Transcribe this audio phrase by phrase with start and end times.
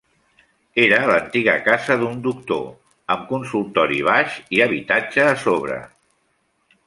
[0.83, 2.63] Era l'antiga casa d'un doctor,
[3.15, 5.77] amb consultori baix i habitatge a sobre.